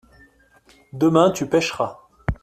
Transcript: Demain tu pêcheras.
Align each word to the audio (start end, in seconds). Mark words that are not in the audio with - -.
Demain 0.93 1.29
tu 1.31 1.45
pêcheras. 1.47 1.99